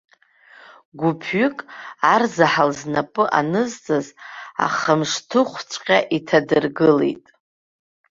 Гәыԥҩык 0.99 1.57
арзаҳал 2.13 2.71
знапы 2.79 3.23
анызҵаз 3.39 4.07
ахамшҭыхәҵәҟьа 4.65 5.99
иҭадыргылеит. 6.17 7.25